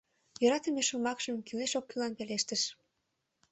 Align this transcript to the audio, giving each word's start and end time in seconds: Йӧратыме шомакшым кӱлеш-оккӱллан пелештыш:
Йӧратыме 0.41 0.81
шомакшым 0.89 1.35
кӱлеш-оккӱллан 1.47 2.13
пелештыш: 2.17 2.61